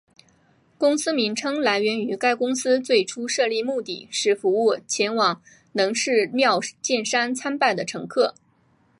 [0.79, 5.39] 公司名称来源于该公司最初设立目的是服务前往
[5.73, 8.33] 能势妙见山参拜的乘客。